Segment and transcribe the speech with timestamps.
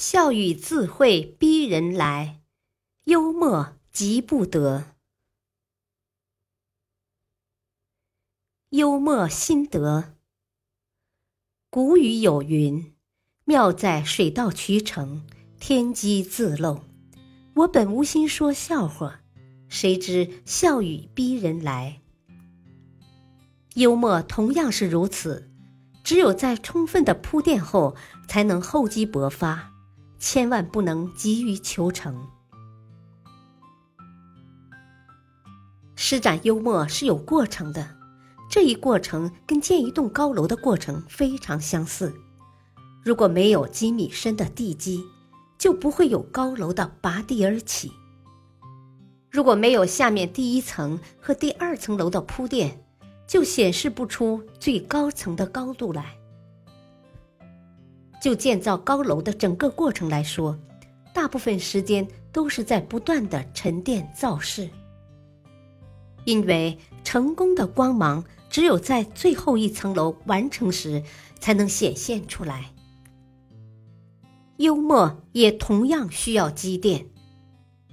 [0.00, 2.40] 笑语自会逼人来，
[3.06, 4.94] 幽默急不得。
[8.68, 10.14] 幽默心得，
[11.68, 12.94] 古语有云
[13.44, 15.26] ：“妙在水到渠成，
[15.58, 16.82] 天机自露。”
[17.56, 19.22] 我本无心说笑话。
[19.68, 22.00] 谁知笑语逼人来，
[23.74, 25.50] 幽默同样是如此。
[26.04, 27.96] 只有在充分的铺垫后，
[28.28, 29.72] 才能厚积薄发，
[30.18, 32.26] 千万不能急于求成。
[35.94, 37.96] 施展幽默是有过程的，
[38.50, 42.14] 这一过程跟建一栋高楼的过程非常相似。
[43.02, 45.04] 如果没有几米深的地基，
[45.58, 47.92] 就不会有高楼的拔地而起。
[49.30, 52.84] 如果没有下面第一层和第二层楼的铺垫，
[53.26, 56.17] 就显示不出最高层的高度来。
[58.20, 60.58] 就建造高楼的整个过程来说，
[61.14, 64.68] 大部分时间都是在不断的沉淀造势。
[66.24, 71.02] 因为成功的光芒只有在最后一层楼完成时
[71.38, 72.72] 才能显现出来。
[74.58, 77.06] 幽默也同样需要积淀。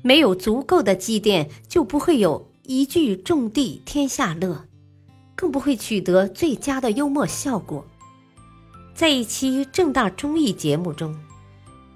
[0.02, 4.66] 没有足够的积淀，就不会有一句种地天下乐，
[5.36, 7.86] 更不会取得最佳的幽默效果。
[8.96, 11.20] 在一期正大综艺节目中，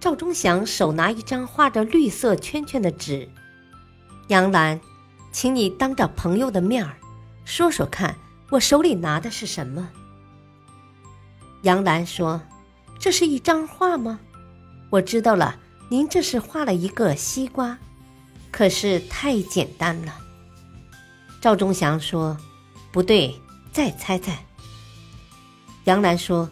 [0.01, 3.29] 赵忠祥手拿一张画着绿色圈圈的纸，
[4.27, 4.81] 杨澜，
[5.31, 6.97] 请你当着朋友的面儿
[7.45, 8.17] 说说看，
[8.49, 9.89] 我手里拿的是什么？
[11.61, 12.41] 杨澜说
[12.99, 14.19] ：“这是一张画吗？
[14.89, 15.57] 我知道了，
[15.87, 17.77] 您这是画了一个西瓜。”
[18.51, 20.13] 可是太简单了。
[21.39, 22.35] 赵忠祥说
[22.91, 23.39] ：“不对，
[23.71, 24.37] 再猜猜。”
[25.85, 26.49] 杨澜说：“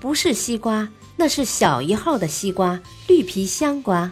[0.00, 4.10] 不是西瓜，那是小一号的西瓜，绿皮香瓜。”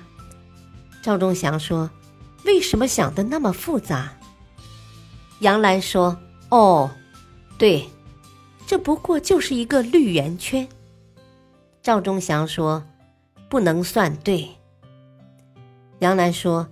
[1.03, 1.91] 赵忠祥说
[2.45, 4.13] ：“为什么想的那么复杂？”
[5.41, 6.19] 杨澜说
[6.51, 6.91] ：“哦，
[7.57, 7.89] 对，
[8.67, 10.69] 这不过就是一个绿圆圈。”
[11.81, 12.85] 赵忠祥说
[13.49, 14.49] ：“不能算对。”
[16.01, 16.69] 杨澜说：“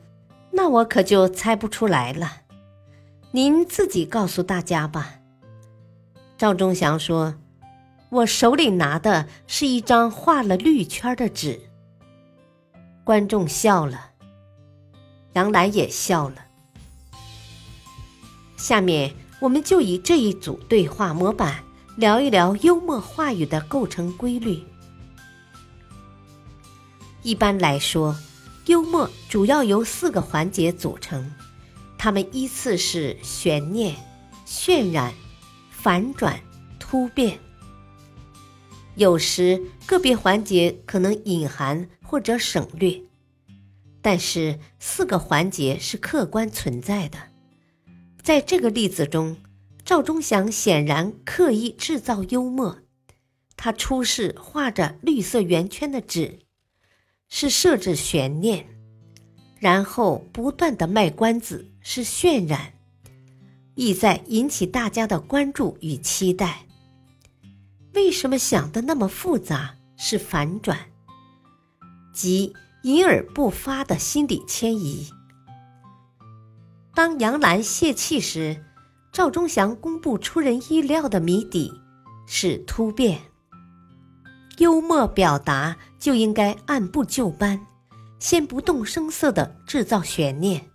[0.53, 2.43] 那我可就猜不出来了，
[3.31, 5.15] 您自己告诉大家吧。”
[6.37, 7.35] 赵忠祥说
[8.09, 11.61] ：“我手里拿的是一张画了绿圈的纸。”
[13.05, 14.11] 观众笑了，
[15.35, 16.37] 杨澜也笑了。
[18.57, 21.63] 下面我们就以这一组对话模板
[21.97, 24.63] 聊一聊幽默话语的构成规律。
[27.23, 28.17] 一般来说。
[28.67, 31.33] 幽默主要由四个环节组成，
[31.97, 33.95] 它们依次是悬念、
[34.45, 35.15] 渲染、
[35.71, 36.37] 反转、
[36.77, 37.39] 突变。
[38.97, 43.01] 有时个别环节可能隐含或者省略，
[44.03, 47.19] 但是四个环节是客观存在的。
[48.23, 49.37] 在这个例子中，
[49.85, 52.79] 赵忠祥显然刻意制造幽默，
[53.57, 56.41] 他出示画着绿色圆圈的纸。
[57.29, 58.67] 是设置悬念，
[59.59, 62.75] 然后不断的卖关子，是渲染，
[63.75, 66.66] 意在引起大家的关注与期待。
[67.97, 69.75] 为什么想的那么复杂？
[69.97, 70.79] 是反转，
[72.13, 72.53] 即
[72.83, 75.09] 隐而不发的心理迁移。
[76.95, 78.63] 当杨澜泄气时，
[79.11, 81.73] 赵忠祥公布出人意料的谜底，
[82.27, 83.19] 是突变。
[84.59, 87.67] 幽默表达就应该按部就班，
[88.19, 90.67] 先不动声色地制造悬念，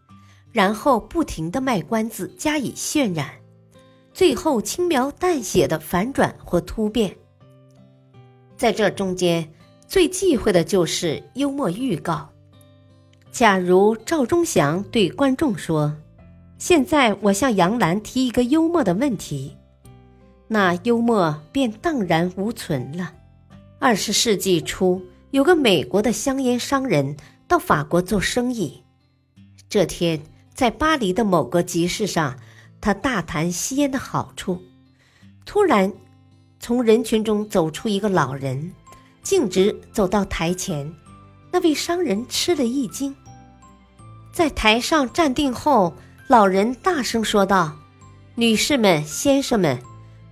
[0.52, 3.41] 然后不停地卖关子加以渲染，
[4.14, 7.16] 最后轻描淡写的反转或突变。
[8.58, 9.48] 在这中间，
[9.88, 12.30] 最忌讳的就是幽默预告。
[13.32, 15.96] 假如赵忠祥对观众说
[16.60, 19.58] ：“现在我向杨澜提一个幽默的问题”，
[20.48, 23.14] 那幽默便荡然无存了。
[23.80, 27.16] 二十世纪初，有个美国的香烟商人
[27.48, 28.84] 到法国做生意。
[29.70, 30.22] 这天，
[30.54, 32.38] 在巴黎的某个集市上，
[32.82, 34.62] 他大谈吸烟的好处。
[35.46, 35.94] 突然，
[36.60, 38.74] 从人群中走出一个老人，
[39.24, 40.92] 径直走到台前。
[41.52, 43.14] 那位商人吃了一惊，
[44.32, 45.94] 在台上站定后，
[46.28, 47.76] 老人大声说道
[48.36, 49.82] ：“女士们、先生们，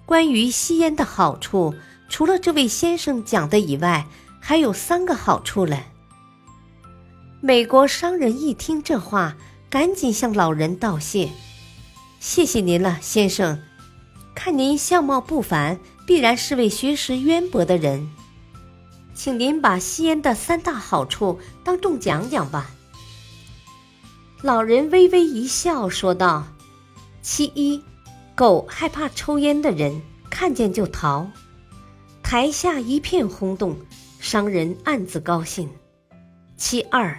[0.06, 1.76] 关于吸烟的好处，
[2.08, 4.08] 除了这位先生讲的以外，
[4.40, 5.84] 还有三个好处嘞。”
[7.42, 9.36] 美国商人一听这话，
[9.70, 11.30] 赶紧向老人道谢
[12.20, 13.62] ：“谢谢您了，先生。
[14.36, 15.80] 看您相貌不凡。”
[16.10, 18.10] 必然是位学识渊博的人，
[19.14, 22.72] 请您把吸烟的三大好处当众讲讲吧。
[24.42, 26.48] 老人微微一笑，说道
[27.22, 27.84] ：“其一，
[28.34, 30.02] 狗害怕抽烟的人，
[30.32, 31.30] 看见就逃。”
[32.24, 33.78] 台下一片轰动，
[34.20, 35.70] 商人暗自高兴。
[36.58, 37.16] 其二，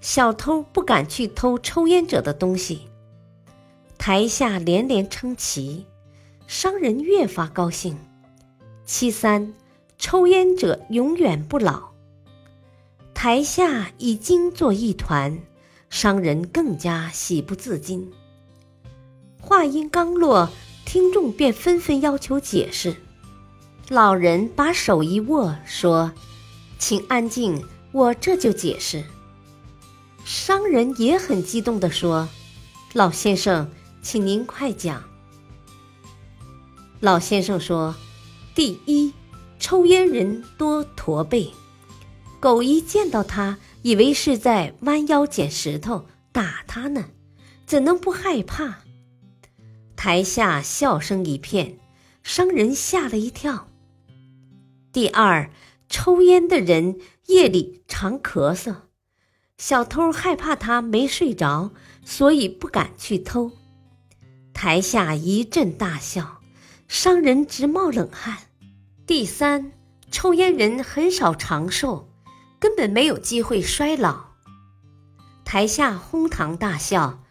[0.00, 2.88] 小偷不敢去偷抽烟者的东西。
[4.06, 5.86] 台下连连称奇，
[6.46, 7.96] 商人越发高兴。
[8.84, 9.54] 其三，
[9.96, 11.84] 抽烟者永远不老。
[13.14, 15.40] 台下已惊作一团，
[15.88, 18.12] 商人更加喜不自禁。
[19.40, 20.50] 话音刚落，
[20.84, 22.94] 听众便纷纷要求解释。
[23.88, 26.12] 老人把手一握，说
[26.78, 29.02] ：“请安静，我这就解释。”
[30.26, 32.28] 商人也很激动地说
[32.92, 33.70] ：“老先生，
[34.04, 35.02] 请您快讲。”
[37.00, 37.96] 老先生说。
[38.54, 39.12] 第一，
[39.58, 41.50] 抽烟人多驼背，
[42.38, 47.06] 狗一见到他，以为是在弯腰捡石头打他呢，
[47.66, 48.78] 怎能不害怕？
[49.96, 51.80] 台下笑声一片，
[52.22, 53.66] 商人吓了一跳。
[54.92, 55.50] 第二，
[55.88, 58.76] 抽烟的人夜里常咳嗽，
[59.58, 61.72] 小偷害怕他没睡着，
[62.04, 63.50] 所以不敢去偷。
[64.64, 66.40] 台下一阵大笑。
[66.88, 68.38] 商人直冒冷汗。
[69.06, 69.72] 第三，
[70.10, 72.08] 抽烟人很少长寿，
[72.58, 74.28] 根本没有机会衰老。
[75.44, 77.22] 台下哄堂大笑，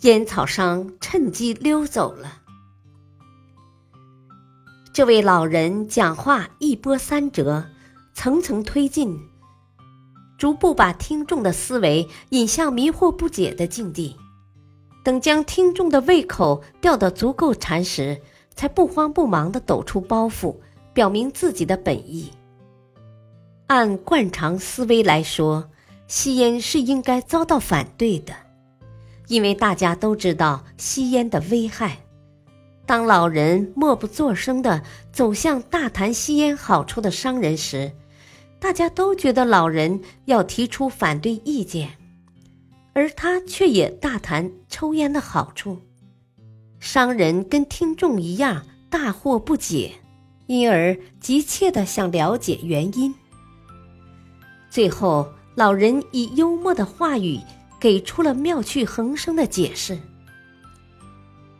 [0.00, 2.40] 烟草商趁机溜走了。
[4.94, 7.66] 这位老人讲话一波三折，
[8.14, 9.20] 层层推进，
[10.38, 14.16] 逐步把听众的思维引向迷惑不解的境地。
[15.02, 18.20] 等将听众的胃口吊得足够馋时，
[18.54, 20.56] 才不慌不忙地抖出包袱，
[20.92, 22.30] 表明自己的本意。
[23.68, 25.70] 按惯常思维来说，
[26.06, 28.34] 吸烟是应该遭到反对的，
[29.28, 31.98] 因为大家都知道吸烟的危害。
[32.84, 34.82] 当老人默不作声地
[35.12, 37.92] 走向大谈吸烟好处的商人时，
[38.58, 41.88] 大家都觉得老人要提出反对意见，
[42.92, 45.78] 而他却也大谈抽烟的好处。
[46.78, 49.92] 商人跟听众一样大惑不解，
[50.46, 53.14] 因而急切的想了解原因。
[54.70, 57.38] 最后，老人以幽默的话语
[57.78, 59.98] 给出了妙趣横生的解释，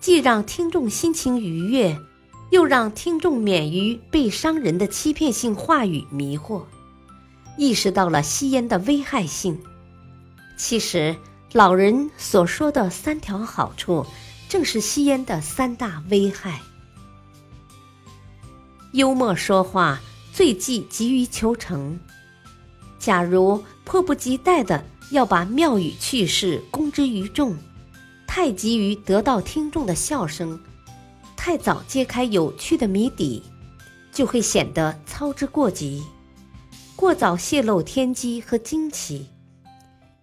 [0.00, 1.98] 既让听众心情愉悦，
[2.50, 6.62] 又让听众免于被商人的欺骗性话语迷惑，
[7.58, 9.60] 意识到了吸烟的危害性。
[10.62, 11.16] 其实，
[11.54, 14.04] 老人所说的三条好处。
[14.46, 16.60] 正是吸烟的三大危害。
[18.92, 20.00] 幽默说话
[20.32, 21.98] 最忌急于求成。
[22.98, 27.56] 假如迫不及待的要把妙语趣事公之于众，
[28.26, 30.60] 太急于得到听众的笑声，
[31.36, 33.40] 太早揭开有趣的谜底，
[34.12, 36.02] 就会显得操之过急，
[36.96, 39.26] 过早泄露天机和惊奇。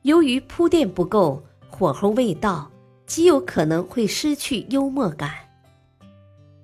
[0.07, 2.71] 由于铺垫不够，火候未到。
[3.05, 5.31] 极有可能会失去幽默感，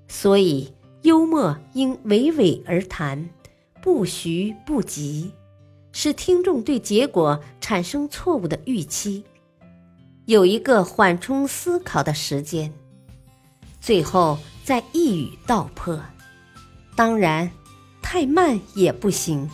[0.10, 0.74] 所以
[1.04, 3.30] 幽默应娓娓而谈，
[3.82, 5.32] 不徐不急，
[5.94, 9.24] 使听众对结果产生错误的预期，
[10.26, 12.74] 有一个缓冲思考的时间，
[13.80, 15.98] 最后再一语道破。
[16.94, 17.50] 当然，
[18.02, 19.50] 太慢也不行，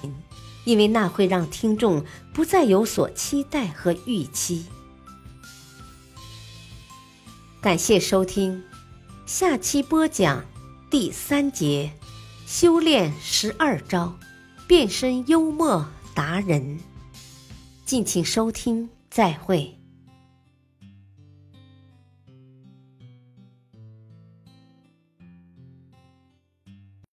[0.66, 4.66] 因为那会让听众不再有所期待和预期。
[7.62, 8.64] 感谢收听，
[9.26, 10.46] 下期播讲
[10.90, 11.92] 第三节，
[12.46, 14.18] 修炼十二招，
[14.68, 16.80] 变身幽默达人。
[17.86, 19.79] 敬请收听，再会。